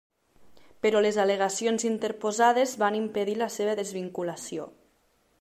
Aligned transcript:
Però 0.85 1.01
les 1.05 1.17
al·legacions 1.23 1.85
interposades 1.89 2.73
van 2.83 2.97
impedir 3.01 3.35
la 3.41 3.49
seva 3.57 3.75
desvinculació. 3.81 4.67